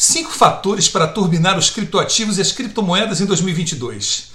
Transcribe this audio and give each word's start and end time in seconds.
Cinco 0.00 0.30
fatores 0.30 0.88
para 0.88 1.08
turbinar 1.08 1.58
os 1.58 1.70
criptoativos 1.70 2.38
e 2.38 2.40
as 2.40 2.52
criptomoedas 2.52 3.20
em 3.20 3.26
2022. 3.26 4.28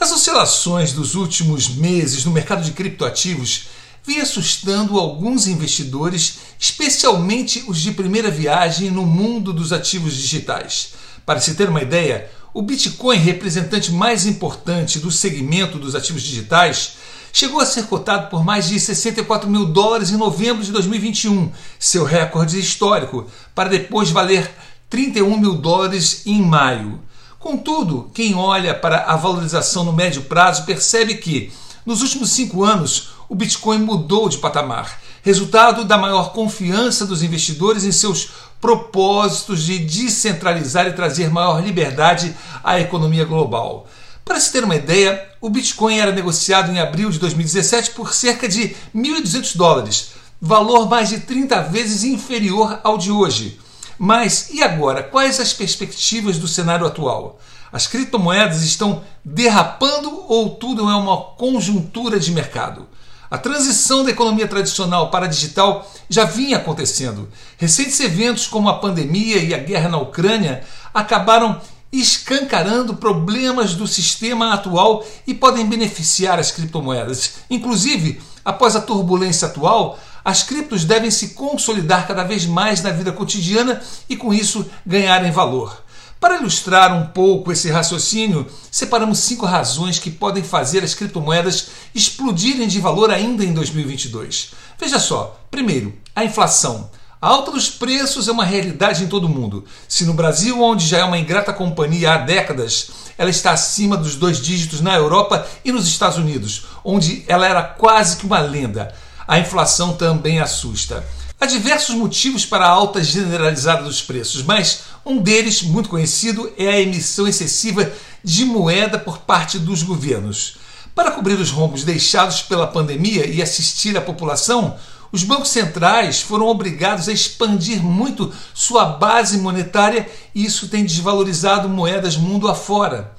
As 0.00 0.10
oscilações 0.10 0.94
dos 0.94 1.14
últimos 1.14 1.68
meses 1.68 2.24
no 2.24 2.30
mercado 2.30 2.64
de 2.64 2.70
criptoativos 2.70 3.66
vêm 4.06 4.22
assustando 4.22 4.98
alguns 4.98 5.46
investidores, 5.46 6.38
especialmente 6.58 7.62
os 7.68 7.82
de 7.82 7.92
primeira 7.92 8.30
viagem 8.30 8.90
no 8.90 9.04
mundo 9.04 9.52
dos 9.52 9.70
ativos 9.70 10.14
digitais. 10.14 10.94
Para 11.26 11.40
se 11.40 11.56
ter 11.56 11.68
uma 11.68 11.82
ideia, 11.82 12.30
o 12.54 12.62
Bitcoin, 12.62 13.18
representante 13.18 13.92
mais 13.92 14.24
importante 14.24 14.98
do 14.98 15.10
segmento 15.10 15.78
dos 15.78 15.94
ativos 15.94 16.22
digitais, 16.22 16.94
chegou 17.30 17.60
a 17.60 17.66
ser 17.66 17.84
cotado 17.84 18.30
por 18.30 18.42
mais 18.42 18.66
de 18.66 18.80
64 18.80 19.48
mil 19.48 19.66
dólares 19.66 20.10
em 20.10 20.16
novembro 20.16 20.64
de 20.64 20.72
2021, 20.72 21.52
seu 21.78 22.02
recorde 22.02 22.58
histórico, 22.58 23.26
para 23.54 23.68
depois 23.68 24.10
valer 24.10 24.50
31 24.92 25.38
mil 25.38 25.54
dólares 25.54 26.20
em 26.26 26.42
maio. 26.42 27.00
Contudo, 27.38 28.10
quem 28.12 28.34
olha 28.34 28.74
para 28.74 29.04
a 29.04 29.16
valorização 29.16 29.84
no 29.84 29.92
médio 29.92 30.20
prazo 30.24 30.64
percebe 30.64 31.14
que, 31.14 31.50
nos 31.86 32.02
últimos 32.02 32.28
cinco 32.32 32.62
anos, 32.62 33.08
o 33.26 33.34
Bitcoin 33.34 33.78
mudou 33.78 34.28
de 34.28 34.36
patamar, 34.36 35.00
resultado 35.22 35.86
da 35.86 35.96
maior 35.96 36.34
confiança 36.34 37.06
dos 37.06 37.22
investidores 37.22 37.84
em 37.84 37.90
seus 37.90 38.32
propósitos 38.60 39.62
de 39.64 39.78
descentralizar 39.78 40.86
e 40.86 40.92
trazer 40.92 41.30
maior 41.30 41.64
liberdade 41.64 42.36
à 42.62 42.78
economia 42.78 43.24
global. 43.24 43.88
Para 44.22 44.38
se 44.38 44.52
ter 44.52 44.62
uma 44.62 44.76
ideia, 44.76 45.26
o 45.40 45.48
Bitcoin 45.48 45.96
era 45.96 46.12
negociado 46.12 46.70
em 46.70 46.78
abril 46.78 47.08
de 47.08 47.18
2017 47.18 47.92
por 47.92 48.12
cerca 48.12 48.46
de 48.46 48.76
1.200 48.94 49.56
dólares, 49.56 50.10
valor 50.38 50.86
mais 50.86 51.08
de 51.08 51.20
30 51.20 51.62
vezes 51.62 52.04
inferior 52.04 52.78
ao 52.84 52.98
de 52.98 53.10
hoje. 53.10 53.58
Mas 54.04 54.50
e 54.50 54.60
agora? 54.60 55.00
Quais 55.00 55.38
as 55.38 55.52
perspectivas 55.52 56.36
do 56.36 56.48
cenário 56.48 56.84
atual? 56.84 57.38
As 57.72 57.86
criptomoedas 57.86 58.64
estão 58.64 59.04
derrapando 59.24 60.24
ou 60.26 60.56
tudo 60.56 60.90
é 60.90 60.96
uma 60.96 61.16
conjuntura 61.16 62.18
de 62.18 62.32
mercado? 62.32 62.88
A 63.30 63.38
transição 63.38 64.02
da 64.02 64.10
economia 64.10 64.48
tradicional 64.48 65.08
para 65.08 65.26
a 65.26 65.28
digital 65.28 65.88
já 66.08 66.24
vinha 66.24 66.56
acontecendo. 66.56 67.28
Recentes 67.56 68.00
eventos 68.00 68.48
como 68.48 68.68
a 68.68 68.80
pandemia 68.80 69.36
e 69.36 69.54
a 69.54 69.58
guerra 69.58 69.88
na 69.88 69.98
Ucrânia 69.98 70.64
acabaram 70.92 71.60
escancarando 71.92 72.96
problemas 72.96 73.76
do 73.76 73.86
sistema 73.86 74.52
atual 74.52 75.06
e 75.24 75.32
podem 75.32 75.64
beneficiar 75.64 76.40
as 76.40 76.50
criptomoedas. 76.50 77.34
Inclusive, 77.48 78.20
após 78.44 78.74
a 78.74 78.80
turbulência 78.80 79.46
atual, 79.46 79.96
as 80.24 80.42
criptos 80.42 80.84
devem 80.84 81.10
se 81.10 81.30
consolidar 81.30 82.06
cada 82.06 82.24
vez 82.24 82.46
mais 82.46 82.82
na 82.82 82.90
vida 82.90 83.12
cotidiana 83.12 83.80
e, 84.08 84.16
com 84.16 84.32
isso, 84.32 84.64
ganharem 84.86 85.30
valor. 85.30 85.82
Para 86.22 86.38
ilustrar 86.38 86.96
um 86.96 87.06
pouco 87.06 87.50
esse 87.50 87.68
raciocínio, 87.68 88.46
separamos 88.70 89.18
cinco 89.18 89.44
razões 89.44 89.98
que 89.98 90.08
podem 90.08 90.44
fazer 90.44 90.84
as 90.84 90.94
criptomoedas 90.94 91.70
explodirem 91.92 92.68
de 92.68 92.78
valor 92.78 93.10
ainda 93.10 93.44
em 93.44 93.52
2022. 93.52 94.52
Veja 94.78 95.00
só: 95.00 95.40
primeiro, 95.50 95.92
a 96.14 96.24
inflação. 96.24 96.88
A 97.20 97.28
alta 97.28 97.50
dos 97.50 97.70
preços 97.70 98.28
é 98.28 98.32
uma 98.32 98.44
realidade 98.44 99.02
em 99.02 99.08
todo 99.08 99.24
o 99.24 99.28
mundo. 99.28 99.64
Se 99.88 100.04
no 100.04 100.14
Brasil, 100.14 100.60
onde 100.60 100.86
já 100.86 100.98
é 100.98 101.04
uma 101.04 101.18
ingrata 101.18 101.52
companhia 101.52 102.14
há 102.14 102.18
décadas, 102.18 102.90
ela 103.18 103.30
está 103.30 103.52
acima 103.52 103.96
dos 103.96 104.16
dois 104.16 104.40
dígitos 104.40 104.80
na 104.80 104.94
Europa 104.94 105.46
e 105.64 105.70
nos 105.70 105.86
Estados 105.86 106.18
Unidos, 106.18 106.66
onde 106.84 107.24
ela 107.28 107.46
era 107.46 107.62
quase 107.62 108.16
que 108.16 108.26
uma 108.26 108.40
lenda 108.40 108.94
a 109.26 109.38
inflação 109.38 109.94
também 109.94 110.40
assusta. 110.40 111.04
Há 111.40 111.46
diversos 111.46 111.96
motivos 111.96 112.46
para 112.46 112.66
a 112.66 112.70
alta 112.70 113.02
generalizada 113.02 113.82
dos 113.82 114.00
preços, 114.00 114.42
mas 114.42 114.82
um 115.04 115.18
deles, 115.18 115.62
muito 115.62 115.88
conhecido, 115.88 116.52
é 116.56 116.68
a 116.68 116.80
emissão 116.80 117.26
excessiva 117.26 117.90
de 118.22 118.44
moeda 118.44 118.98
por 118.98 119.18
parte 119.18 119.58
dos 119.58 119.82
governos. 119.82 120.56
Para 120.94 121.10
cobrir 121.10 121.34
os 121.40 121.50
rombos 121.50 121.84
deixados 121.84 122.42
pela 122.42 122.66
pandemia 122.66 123.26
e 123.26 123.42
assistir 123.42 123.96
a 123.96 124.00
população, 124.00 124.76
os 125.10 125.24
bancos 125.24 125.48
centrais 125.48 126.20
foram 126.20 126.46
obrigados 126.46 127.08
a 127.08 127.12
expandir 127.12 127.82
muito 127.82 128.32
sua 128.54 128.84
base 128.84 129.38
monetária 129.38 130.08
e 130.34 130.44
isso 130.44 130.68
tem 130.68 130.84
desvalorizado 130.84 131.68
moedas 131.68 132.16
mundo 132.16 132.48
afora. 132.48 133.14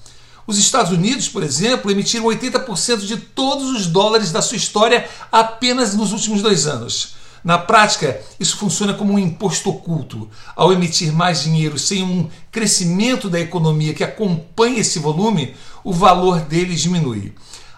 Os 0.46 0.58
Estados 0.58 0.92
Unidos, 0.92 1.30
por 1.30 1.42
exemplo, 1.42 1.90
emitiram 1.90 2.26
80% 2.26 3.06
de 3.06 3.18
todos 3.18 3.70
os 3.70 3.88
dólares 3.88 4.32
da 4.32 4.42
sua 4.42 4.58
história 4.58 5.08
apenas 5.32 5.96
nos 5.96 6.12
últimos 6.12 6.42
dois 6.42 6.68
anos. 6.68 7.16
Na 7.44 7.58
prática, 7.58 8.22
isso 8.40 8.56
funciona 8.58 8.94
como 8.94 9.14
um 9.14 9.20
imposto 9.20 9.70
oculto. 9.70 10.30
Ao 10.56 10.72
emitir 10.72 11.12
mais 11.12 11.44
dinheiro 11.44 11.78
sem 11.78 12.02
um 12.02 12.30
crescimento 12.50 13.30
da 13.30 13.40
economia 13.40 13.94
que 13.94 14.04
acompanhe 14.04 14.80
esse 14.80 15.00
volume, 15.00 15.54
o 15.84 15.92
valor 15.92 16.40
deles 16.42 16.82
diminui. 16.82 17.34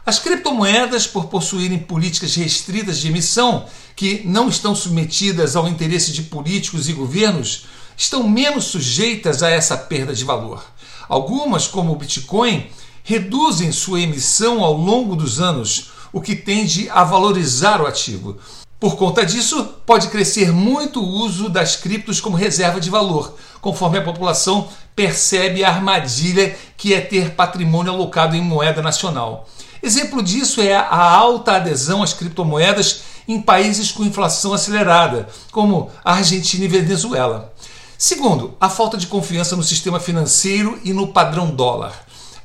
As 0.06 0.20
criptomoedas, 0.20 1.08
por 1.08 1.26
possuírem 1.26 1.80
políticas 1.80 2.36
restritas 2.36 3.00
de 3.00 3.08
emissão, 3.08 3.66
que 3.96 4.22
não 4.24 4.48
estão 4.50 4.76
submetidas 4.76 5.56
ao 5.56 5.68
interesse 5.68 6.12
de 6.12 6.22
políticos 6.24 6.88
e 6.88 6.94
governos, 6.94 7.66
estão 7.98 8.28
menos 8.28 8.66
sujeitas 8.66 9.42
a 9.42 9.50
essa 9.50 9.76
perda 9.76 10.14
de 10.14 10.24
valor. 10.24 10.64
Algumas, 11.08 11.68
como 11.68 11.92
o 11.92 11.96
Bitcoin, 11.96 12.68
reduzem 13.04 13.72
sua 13.72 14.02
emissão 14.02 14.64
ao 14.64 14.74
longo 14.74 15.16
dos 15.16 15.40
anos, 15.40 15.92
o 16.12 16.22
que 16.22 16.36
tende 16.36 16.90
a 16.90 17.04
valorizar 17.04 17.82
o 17.82 17.86
ativo. 17.86 18.38
Por 18.80 18.98
conta 18.98 19.26
disso, 19.26 19.64
pode 19.86 20.08
crescer 20.10 20.52
muito 20.52 21.02
o 21.02 21.08
uso 21.08 21.50
das 21.50 21.76
criptos 21.76 22.20
como 22.20 22.36
reserva 22.36 22.80
de 22.80 22.90
valor, 22.90 23.36
conforme 23.62 23.98
a 23.98 24.04
população 24.04 24.68
percebe 24.96 25.64
a 25.64 25.70
armadilha 25.70 26.56
que 26.78 26.94
é 26.94 27.02
ter 27.02 27.32
patrimônio 27.32 27.92
alocado 27.92 28.36
em 28.36 28.42
moeda 28.42 28.82
nacional. 28.82 29.48
Exemplo 29.82 30.22
disso 30.22 30.62
é 30.62 30.76
a 30.76 31.12
alta 31.12 31.54
adesão 31.58 32.02
às 32.02 32.14
criptomoedas 32.14 33.02
em 33.28 33.42
países 33.42 33.92
com 33.92 34.04
inflação 34.04 34.54
acelerada, 34.54 35.28
como 35.52 35.90
a 36.04 36.14
Argentina 36.14 36.66
e 36.66 36.68
Venezuela. 36.68 37.54
Segundo, 37.98 38.58
a 38.60 38.70
falta 38.70 38.98
de 38.98 39.08
confiança 39.08 39.56
no 39.56 39.64
sistema 39.64 40.00
financeiro 40.00 40.80
e 40.84 40.92
no 40.92 41.08
padrão 41.08 41.50
dólar. 41.50 41.94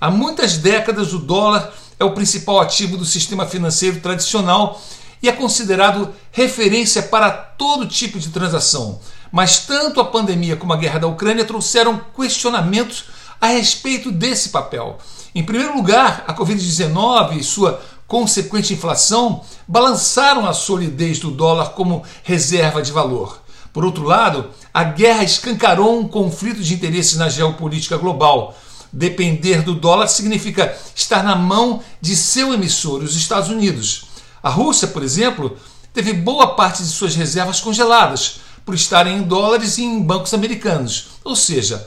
Há 0.00 0.10
muitas 0.10 0.56
décadas, 0.56 1.12
o 1.12 1.18
dólar 1.18 1.72
é 1.98 2.04
o 2.04 2.12
principal 2.12 2.60
ativo 2.60 2.96
do 2.96 3.04
sistema 3.04 3.44
financeiro 3.44 4.00
tradicional 4.00 4.80
e 5.20 5.28
é 5.28 5.32
considerado 5.32 6.14
referência 6.30 7.02
para 7.02 7.30
todo 7.30 7.86
tipo 7.86 8.18
de 8.18 8.28
transação. 8.28 9.00
Mas 9.32 9.66
tanto 9.66 10.00
a 10.00 10.04
pandemia 10.04 10.56
como 10.56 10.72
a 10.72 10.76
guerra 10.76 11.00
da 11.00 11.08
Ucrânia 11.08 11.44
trouxeram 11.44 12.00
questionamentos 12.16 13.06
a 13.40 13.48
respeito 13.48 14.12
desse 14.12 14.50
papel. 14.50 14.98
Em 15.34 15.42
primeiro 15.42 15.76
lugar, 15.76 16.24
a 16.26 16.34
Covid-19 16.34 17.38
e 17.38 17.44
sua 17.44 17.82
consequente 18.06 18.72
inflação 18.72 19.44
balançaram 19.68 20.48
a 20.48 20.52
solidez 20.52 21.18
do 21.18 21.30
dólar 21.30 21.70
como 21.70 22.02
reserva 22.22 22.82
de 22.82 22.90
valor. 22.90 23.39
Por 23.72 23.84
outro 23.84 24.04
lado, 24.04 24.50
a 24.74 24.82
guerra 24.84 25.22
escancarou 25.22 25.98
um 25.98 26.08
conflito 26.08 26.60
de 26.60 26.74
interesses 26.74 27.16
na 27.16 27.28
geopolítica 27.28 27.96
global. 27.96 28.56
Depender 28.92 29.62
do 29.62 29.74
dólar 29.74 30.08
significa 30.08 30.76
estar 30.94 31.22
na 31.22 31.36
mão 31.36 31.82
de 32.00 32.16
seu 32.16 32.52
emissor, 32.52 33.02
os 33.02 33.14
Estados 33.14 33.48
Unidos. 33.48 34.06
A 34.42 34.50
Rússia, 34.50 34.88
por 34.88 35.02
exemplo, 35.02 35.56
teve 35.92 36.12
boa 36.12 36.54
parte 36.54 36.82
de 36.82 36.88
suas 36.88 37.14
reservas 37.14 37.60
congeladas 37.60 38.40
por 38.64 38.74
estarem 38.74 39.18
em 39.18 39.22
dólares 39.22 39.78
e 39.78 39.84
em 39.84 40.02
bancos 40.02 40.34
americanos, 40.34 41.08
ou 41.24 41.36
seja, 41.36 41.86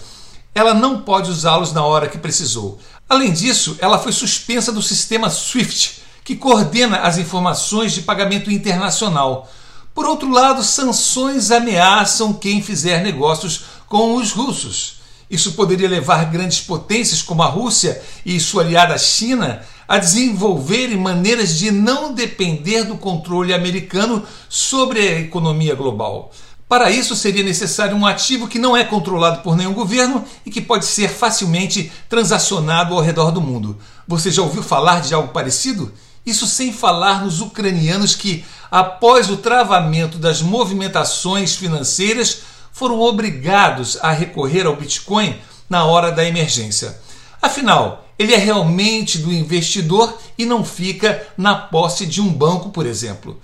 ela 0.56 0.74
não 0.74 1.02
pode 1.02 1.30
usá-los 1.32 1.74
na 1.74 1.84
hora 1.84 2.08
que 2.08 2.18
precisou. 2.18 2.80
Além 3.10 3.32
disso, 3.32 3.78
ela 3.80 4.00
foi 4.00 4.12
suspensa 4.12 4.72
do 4.72 4.82
sistema 4.82 5.30
SWIFT, 5.30 6.02
que 6.24 6.36
coordena 6.36 7.00
as 7.00 7.18
informações 7.18 7.92
de 7.92 8.02
pagamento 8.02 8.52
internacional. 8.52 9.50
Por 9.94 10.06
outro 10.06 10.30
lado, 10.30 10.64
sanções 10.64 11.52
ameaçam 11.52 12.34
quem 12.34 12.62
fizer 12.62 13.04
negócios 13.04 13.66
com 13.88 14.16
os 14.16 14.32
russos. 14.32 15.02
Isso 15.30 15.54
poderia 15.54 15.88
levar 15.88 16.26
grandes 16.26 16.62
potências 16.62 17.22
como 17.22 17.44
a 17.44 17.48
Rússia 17.48 18.02
e 18.26 18.40
sua 18.40 18.64
aliada 18.64 18.98
China 18.98 19.62
a 19.88 19.98
desenvolverem 19.98 20.98
maneiras 20.98 21.58
de 21.58 21.70
não 21.70 22.14
depender 22.14 22.84
do 22.84 22.98
controle 22.98 23.54
americano 23.54 24.24
sobre 24.50 25.00
a 25.00 25.20
economia 25.20 25.76
global. 25.76 26.32
Para 26.68 26.90
isso, 26.90 27.16
seria 27.16 27.44
necessário 27.44 27.96
um 27.96 28.06
ativo 28.06 28.48
que 28.48 28.58
não 28.58 28.76
é 28.76 28.84
controlado 28.84 29.42
por 29.42 29.56
nenhum 29.56 29.74
governo 29.74 30.26
e 30.44 30.50
que 30.50 30.62
pode 30.62 30.86
ser 30.86 31.10
facilmente 31.10 31.92
transacionado 32.10 32.96
ao 32.96 33.02
redor 33.02 33.32
do 33.32 33.42
mundo. 33.42 33.78
Você 34.08 34.32
já 34.32 34.42
ouviu 34.42 34.64
falar 34.64 35.02
de 35.02 35.14
algo 35.14 35.30
parecido? 35.30 35.94
Isso 36.26 36.48
sem 36.48 36.72
falar 36.72 37.24
nos 37.24 37.42
ucranianos 37.42 38.16
que, 38.16 38.46
após 38.74 39.30
o 39.30 39.38
travamento 39.38 40.18
das 40.18 40.42
movimentações 40.42 41.56
financeiras, 41.56 42.40
foram 42.72 43.00
obrigados 43.02 44.00
a 44.02 44.12
recorrer 44.12 44.66
ao 44.66 44.76
Bitcoin 44.76 45.40
na 45.70 45.86
hora 45.86 46.12
da 46.12 46.26
emergência. 46.26 47.00
Afinal, 47.40 48.08
ele 48.18 48.34
é 48.34 48.38
realmente 48.38 49.20
do 49.20 49.32
investidor 49.32 50.18
e 50.36 50.44
não 50.44 50.66
fica 50.66 51.22
na 51.38 51.54
posse 51.54 52.08
de 52.08 52.20
um 52.20 52.34
banco, 52.34 52.70
por 52.70 52.88
exemplo. 52.88 53.40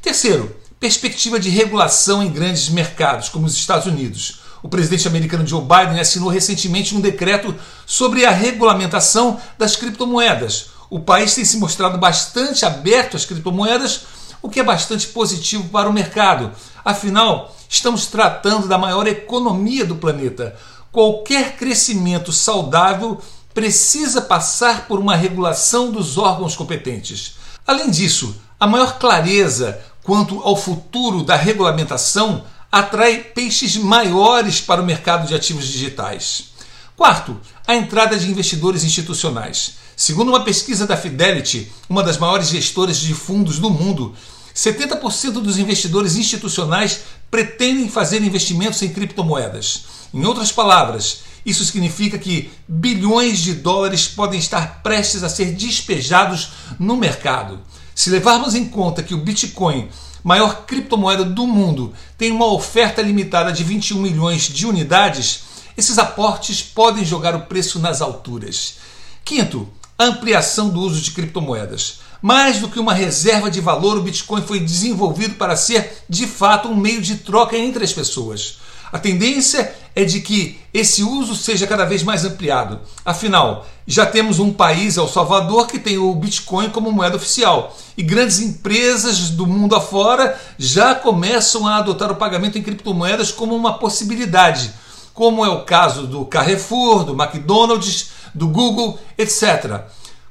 Terceiro, 0.00 0.56
perspectiva 0.80 1.38
de 1.38 1.50
regulação 1.50 2.22
em 2.22 2.30
grandes 2.30 2.70
mercados, 2.70 3.28
como 3.28 3.44
os 3.44 3.54
Estados 3.54 3.84
Unidos. 3.84 4.40
O 4.62 4.68
presidente 4.70 5.06
americano 5.06 5.46
Joe 5.46 5.60
Biden 5.60 6.00
assinou 6.00 6.30
recentemente 6.30 6.96
um 6.96 7.02
decreto 7.02 7.54
sobre 7.84 8.24
a 8.24 8.30
regulamentação 8.30 9.38
das 9.58 9.76
criptomoedas. 9.76 10.70
O 10.88 11.00
país 11.00 11.34
tem 11.34 11.44
se 11.44 11.58
mostrado 11.58 11.98
bastante 11.98 12.64
aberto 12.64 13.14
às 13.14 13.26
criptomoedas, 13.26 14.06
o 14.42 14.48
que 14.48 14.60
é 14.60 14.62
bastante 14.62 15.06
positivo 15.08 15.68
para 15.68 15.88
o 15.88 15.92
mercado. 15.92 16.52
Afinal, 16.84 17.54
estamos 17.68 18.06
tratando 18.06 18.66
da 18.66 18.78
maior 18.78 19.06
economia 19.06 19.84
do 19.84 19.96
planeta. 19.96 20.56
Qualquer 20.90 21.56
crescimento 21.56 22.32
saudável 22.32 23.20
precisa 23.52 24.22
passar 24.22 24.86
por 24.86 24.98
uma 24.98 25.16
regulação 25.16 25.90
dos 25.90 26.16
órgãos 26.16 26.56
competentes. 26.56 27.36
Além 27.66 27.90
disso, 27.90 28.36
a 28.58 28.66
maior 28.66 28.98
clareza 28.98 29.80
quanto 30.02 30.40
ao 30.42 30.56
futuro 30.56 31.22
da 31.22 31.36
regulamentação 31.36 32.44
atrai 32.70 33.18
peixes 33.18 33.76
maiores 33.76 34.60
para 34.60 34.80
o 34.80 34.86
mercado 34.86 35.26
de 35.26 35.34
ativos 35.34 35.66
digitais. 35.66 36.50
Quarto, 36.96 37.38
a 37.66 37.74
entrada 37.74 38.18
de 38.18 38.30
investidores 38.30 38.84
institucionais. 38.84 39.79
Segundo 40.00 40.30
uma 40.30 40.42
pesquisa 40.42 40.86
da 40.86 40.96
Fidelity, 40.96 41.70
uma 41.86 42.02
das 42.02 42.16
maiores 42.16 42.48
gestoras 42.48 42.96
de 42.96 43.12
fundos 43.12 43.58
do 43.58 43.68
mundo, 43.68 44.14
70% 44.56 45.32
dos 45.32 45.58
investidores 45.58 46.16
institucionais 46.16 47.00
pretendem 47.30 47.86
fazer 47.86 48.22
investimentos 48.22 48.80
em 48.80 48.88
criptomoedas. 48.88 49.82
Em 50.14 50.24
outras 50.24 50.50
palavras, 50.50 51.18
isso 51.44 51.62
significa 51.66 52.18
que 52.18 52.50
bilhões 52.66 53.40
de 53.40 53.52
dólares 53.52 54.08
podem 54.08 54.40
estar 54.40 54.80
prestes 54.82 55.22
a 55.22 55.28
ser 55.28 55.52
despejados 55.52 56.48
no 56.78 56.96
mercado. 56.96 57.60
Se 57.94 58.08
levarmos 58.08 58.54
em 58.54 58.70
conta 58.70 59.02
que 59.02 59.12
o 59.12 59.20
Bitcoin 59.20 59.90
maior 60.24 60.64
criptomoeda 60.64 61.26
do 61.26 61.46
mundo, 61.46 61.92
tem 62.16 62.32
uma 62.32 62.46
oferta 62.46 63.02
limitada 63.02 63.52
de 63.52 63.62
21 63.62 64.00
milhões 64.00 64.44
de 64.44 64.64
unidades, 64.66 65.42
esses 65.76 65.98
aportes 65.98 66.62
podem 66.62 67.04
jogar 67.04 67.36
o 67.36 67.42
preço 67.42 67.78
nas 67.78 68.00
alturas. 68.00 68.76
Quinto, 69.22 69.68
ampliação 70.04 70.68
do 70.68 70.80
uso 70.80 71.00
de 71.00 71.10
criptomoedas. 71.10 72.00
Mais 72.22 72.58
do 72.58 72.68
que 72.68 72.78
uma 72.78 72.92
reserva 72.92 73.50
de 73.50 73.60
valor, 73.60 73.96
o 73.96 74.02
Bitcoin 74.02 74.42
foi 74.42 74.60
desenvolvido 74.60 75.34
para 75.34 75.56
ser, 75.56 76.04
de 76.08 76.26
fato, 76.26 76.68
um 76.68 76.76
meio 76.76 77.00
de 77.00 77.16
troca 77.16 77.56
entre 77.56 77.82
as 77.82 77.92
pessoas. 77.92 78.58
A 78.92 78.98
tendência 78.98 79.72
é 79.94 80.04
de 80.04 80.20
que 80.20 80.58
esse 80.74 81.02
uso 81.02 81.34
seja 81.34 81.66
cada 81.66 81.84
vez 81.84 82.02
mais 82.02 82.24
ampliado. 82.24 82.80
Afinal, 83.04 83.66
já 83.86 84.04
temos 84.04 84.38
um 84.38 84.52
país, 84.52 84.96
El 84.96 85.08
Salvador, 85.08 85.66
que 85.66 85.78
tem 85.78 85.96
o 85.96 86.14
Bitcoin 86.14 86.70
como 86.70 86.90
moeda 86.90 87.16
oficial. 87.16 87.76
E 87.96 88.02
grandes 88.02 88.40
empresas 88.40 89.30
do 89.30 89.46
mundo 89.46 89.76
afora 89.76 90.38
já 90.58 90.94
começam 90.94 91.66
a 91.66 91.76
adotar 91.76 92.10
o 92.10 92.16
pagamento 92.16 92.58
em 92.58 92.62
criptomoedas 92.62 93.30
como 93.30 93.54
uma 93.54 93.78
possibilidade, 93.78 94.72
como 95.14 95.44
é 95.44 95.48
o 95.48 95.64
caso 95.64 96.06
do 96.06 96.24
Carrefour, 96.24 97.04
do 97.04 97.20
McDonald's, 97.20 98.10
do 98.34 98.48
Google, 98.48 98.98
etc. 99.16 99.82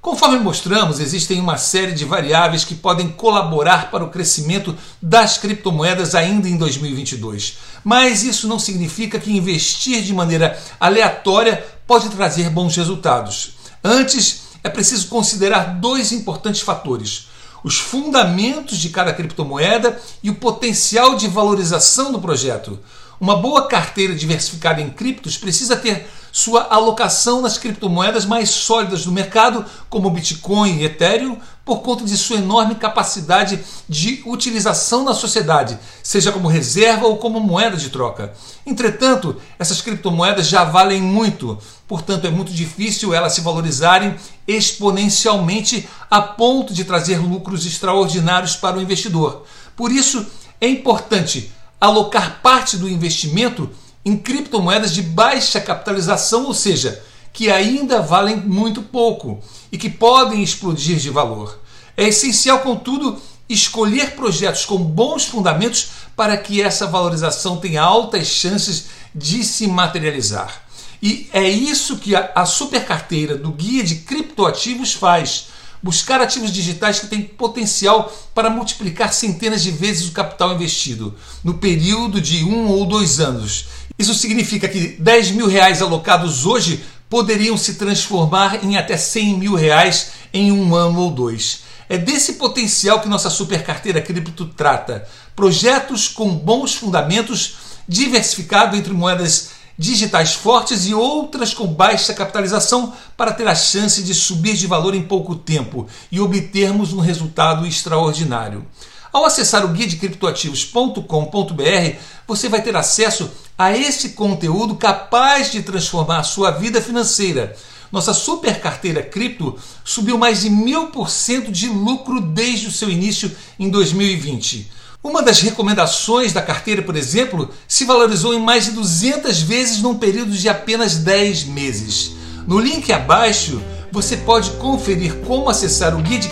Conforme 0.02 0.40
mostramos, 0.40 1.02
existem 1.02 1.42
uma 1.42 1.58
série 1.58 1.92
de 1.92 2.06
variáveis 2.06 2.64
que 2.64 2.74
podem 2.74 3.10
colaborar 3.10 3.92
para 3.92 4.04
o 4.04 4.10
crescimento 4.10 4.76
das 5.02 5.38
criptomoedas 5.38 6.16
ainda 6.16 6.48
em 6.48 6.56
2022. 6.56 7.58
Mas 7.84 8.24
isso 8.24 8.48
não 8.48 8.58
significa 8.58 9.20
que 9.20 9.36
investir 9.36 10.02
de 10.02 10.14
maneira 10.14 10.58
aleatória 10.80 11.66
pode 11.86 12.08
trazer 12.10 12.50
bons 12.50 12.78
resultados. 12.78 13.56
Antes, 13.84 14.44
é 14.64 14.70
preciso 14.70 15.10
considerar 15.10 15.76
dois 15.80 16.14
importantes 16.14 16.62
fatores: 16.62 17.28
os 17.62 17.78
fundamentos 17.78 18.78
de 18.78 18.90
cada 18.90 19.14
criptomoeda 19.14 20.00
e 20.24 20.30
o 20.30 20.36
potencial 20.36 21.16
de 21.16 21.28
valorização 21.28 22.10
do 22.12 22.22
projeto. 22.22 22.80
Uma 23.20 23.36
boa 23.36 23.68
carteira 23.68 24.16
diversificada 24.16 24.82
em 24.82 24.90
criptos 24.90 25.38
precisa 25.38 25.76
ter 25.76 26.08
sua 26.32 26.68
alocação 26.70 27.42
nas 27.42 27.58
criptomoedas 27.58 28.26
mais 28.26 28.50
sólidas 28.50 29.06
do 29.06 29.12
mercado, 29.12 29.66
como 29.90 30.10
Bitcoin 30.10 30.78
e 30.78 30.86
Ethereum, 30.86 31.38
por 31.66 31.82
conta 31.82 32.04
de 32.04 32.18
sua 32.18 32.38
enorme 32.38 32.76
capacidade 32.76 33.60
de 33.88 34.24
utilização 34.26 35.04
na 35.04 35.14
sociedade, 35.14 35.78
seja 36.02 36.32
como 36.32 36.48
reserva 36.48 37.06
ou 37.06 37.18
como 37.18 37.40
moeda 37.40 37.78
de 37.78 37.90
troca. 37.90 38.34
Entretanto, 38.66 39.40
essas 39.60 39.80
criptomoedas 39.80 40.48
já 40.48 40.64
valem 40.64 41.02
muito, 41.02 41.60
portanto, 41.88 42.26
é 42.26 42.32
muito 42.32 42.52
difícil 42.52 43.14
elas 43.14 43.34
se 43.34 43.42
valorizarem 43.42 44.16
exponencialmente 44.48 45.88
a 46.10 46.22
ponto 46.22 46.74
de 46.74 46.84
trazer 46.84 47.20
lucros 47.20 47.66
extraordinários 47.68 48.56
para 48.56 48.78
o 48.78 48.82
investidor. 48.82 49.46
Por 49.76 49.92
isso, 49.92 50.26
é 50.60 50.68
importante 50.68 51.52
alocar 51.80 52.42
parte 52.42 52.78
do 52.78 52.90
investimento 52.90 53.70
em 54.04 54.18
criptomoedas 54.18 54.94
de 54.94 55.02
baixa 55.02 55.60
capitalização, 55.60 56.46
ou 56.46 56.54
seja, 56.54 57.04
que 57.34 57.52
ainda 57.52 58.02
valem 58.02 58.38
muito 58.38 58.82
pouco 58.82 59.40
e 59.72 59.78
que 59.78 59.90
podem 59.90 60.42
explodir 60.42 60.98
de 60.98 61.10
valor. 61.10 61.60
É 61.96 62.08
essencial, 62.08 62.60
contudo, 62.60 63.22
escolher 63.48 64.16
projetos 64.16 64.66
com 64.66 64.78
bons 64.78 65.26
fundamentos 65.26 65.90
para 66.16 66.38
que 66.38 66.62
essa 66.62 66.86
valorização 66.86 67.58
tenha 67.58 67.82
altas 67.82 68.28
chances 68.28 68.86
de 69.14 69.44
se 69.44 69.68
materializar. 69.68 70.64
E 71.02 71.30
é 71.32 71.48
isso 71.50 71.98
que 71.98 72.16
a, 72.16 72.46
super 72.46 72.86
carteira 72.86 73.36
do 73.36 73.52
Guia 73.52 73.84
de 73.84 73.96
Criptoativos 73.96 74.94
faz 74.94 75.48
buscar 75.82 76.20
ativos 76.20 76.52
digitais 76.52 77.00
que 77.00 77.08
têm 77.08 77.22
potencial 77.22 78.14
para 78.36 78.50
multiplicar 78.50 79.14
centenas 79.14 79.64
de 79.64 79.72
vezes 79.72 80.10
o 80.10 80.12
capital 80.12 80.54
investido 80.54 81.16
no 81.42 81.54
período 81.54 82.20
de 82.20 82.44
um 82.44 82.68
ou 82.68 82.86
dois 82.86 83.20
anos. 83.20 83.68
Isso 84.00 84.14
significa 84.14 84.66
que 84.70 84.96
10 84.98 85.32
mil 85.32 85.46
reais 85.46 85.82
alocados 85.82 86.46
hoje 86.46 86.86
poderiam 87.10 87.58
se 87.58 87.74
transformar 87.74 88.64
em 88.64 88.78
até 88.78 88.96
100 88.96 89.38
mil 89.38 89.56
reais 89.56 90.12
em 90.34 90.54
um 90.54 90.74
ano 90.74 91.02
ou 91.02 91.12
dois. 91.12 91.64
É 91.90 91.98
desse 91.98 92.34
potencial 92.34 93.02
que 93.02 93.10
nossa 93.10 93.30
super 93.30 93.62
carteira 93.62 94.02
cripto 94.02 94.46
trata. 94.46 95.06
Projetos 95.36 96.08
com 96.08 96.30
bons 96.30 96.76
fundamentos, 96.76 97.56
diversificado 97.90 98.78
entre 98.78 98.94
moedas 98.94 99.50
digitais 99.78 100.34
fortes 100.34 100.86
e 100.86 100.94
outras 100.94 101.54
com 101.54 101.68
baixa 101.68 102.14
capitalização 102.14 102.94
para 103.18 103.34
ter 103.34 103.48
a 103.48 103.56
chance 103.56 104.02
de 104.02 104.14
subir 104.14 104.56
de 104.56 104.68
valor 104.68 104.96
em 104.96 105.02
pouco 105.02 105.36
tempo 105.36 105.88
e 106.10 106.22
obtermos 106.22 106.94
um 106.94 107.00
resultado 107.00 107.66
extraordinário. 107.66 108.66
Ao 109.12 109.26
acessar 109.26 109.66
o 109.66 109.70
guia 109.70 109.88
de 109.88 109.96
criptoativos.com.br, 109.96 111.96
você 112.28 112.48
vai 112.48 112.62
ter 112.62 112.76
acesso 112.76 113.30
a 113.58 113.76
esse 113.76 114.10
conteúdo 114.10 114.76
capaz 114.76 115.52
de 115.52 115.64
transformar 115.64 116.20
a 116.20 116.24
sua 116.24 116.52
vida 116.52 116.80
financeira. 116.80 117.56
Nossa 117.92 118.14
super 118.14 118.62
carteira 118.62 119.02
cripto 119.02 119.58
subiu 119.84 120.16
mais 120.16 120.42
de 120.42 120.50
mil 120.52 120.88
por 120.88 121.10
cento 121.10 121.52
de 121.52 121.68
lucro 121.68 122.22
desde 122.22 122.68
o 122.68 122.72
seu 122.72 122.88
início 122.88 123.36
em 123.58 123.68
2020. 123.70 124.72
Uma 125.04 125.24
das 125.24 125.40
recomendações 125.40 126.32
da 126.32 126.42
carteira, 126.42 126.84
por 126.84 126.96
exemplo, 126.96 127.50
se 127.68 127.86
valorizou 127.86 128.34
em 128.34 128.40
mais 128.40 128.66
de 128.66 128.72
200 128.72 129.42
vezes 129.42 129.82
num 129.82 129.98
período 129.98 130.34
de 130.34 130.48
apenas 130.48 130.98
10 130.98 131.46
meses. 131.46 132.12
No 132.46 132.60
link 132.60 132.92
abaixo, 132.92 133.60
você 133.92 134.18
pode 134.18 134.52
conferir 134.52 135.16
como 135.22 135.50
acessar 135.50 135.98
o 135.98 136.02
guia 136.02 136.20
de 136.20 136.30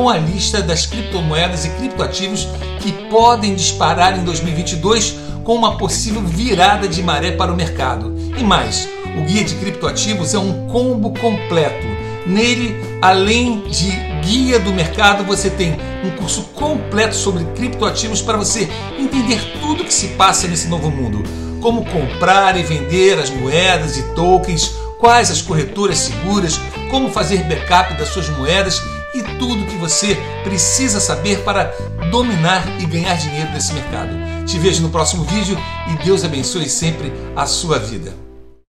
com 0.00 0.08
a 0.08 0.16
lista 0.16 0.62
das 0.62 0.86
criptomoedas 0.86 1.66
e 1.66 1.68
criptoativos 1.68 2.48
que 2.80 2.90
podem 3.10 3.54
disparar 3.54 4.18
em 4.18 4.24
2022 4.24 5.14
com 5.44 5.54
uma 5.54 5.76
possível 5.76 6.22
virada 6.22 6.88
de 6.88 7.02
maré 7.02 7.32
para 7.32 7.52
o 7.52 7.54
mercado. 7.54 8.16
E 8.34 8.42
mais, 8.42 8.88
o 9.18 9.26
guia 9.26 9.44
de 9.44 9.54
criptoativos 9.56 10.32
é 10.32 10.38
um 10.38 10.66
combo 10.68 11.12
completo. 11.20 11.86
Nele, 12.26 12.74
além 13.02 13.60
de 13.68 13.90
guia 14.24 14.58
do 14.58 14.72
mercado, 14.72 15.22
você 15.22 15.50
tem 15.50 15.76
um 16.02 16.16
curso 16.16 16.44
completo 16.54 17.14
sobre 17.14 17.44
criptoativos 17.54 18.22
para 18.22 18.38
você 18.38 18.70
entender 18.98 19.38
tudo 19.60 19.84
que 19.84 19.92
se 19.92 20.08
passa 20.08 20.48
nesse 20.48 20.66
novo 20.68 20.90
mundo. 20.90 21.22
Como 21.60 21.84
comprar 21.84 22.58
e 22.58 22.62
vender 22.62 23.18
as 23.18 23.28
moedas 23.28 23.98
e 23.98 24.02
tokens, 24.14 24.74
quais 24.98 25.30
as 25.30 25.42
corretoras 25.42 25.98
seguras, 25.98 26.58
como 26.90 27.10
fazer 27.10 27.44
backup 27.44 27.98
das 27.98 28.08
suas 28.08 28.30
moedas 28.30 28.80
e 29.14 29.22
tudo 29.38 29.66
que 29.66 29.76
você 29.76 30.16
precisa 30.44 31.00
saber 31.00 31.42
para 31.42 31.72
dominar 32.10 32.62
e 32.80 32.86
ganhar 32.86 33.14
dinheiro 33.16 33.50
nesse 33.52 33.72
mercado. 33.72 34.10
Te 34.46 34.58
vejo 34.58 34.82
no 34.82 34.90
próximo 34.90 35.24
vídeo 35.24 35.56
e 35.88 36.04
Deus 36.04 36.24
abençoe 36.24 36.68
sempre 36.68 37.12
a 37.36 37.46
sua 37.46 37.78
vida. 37.78 38.29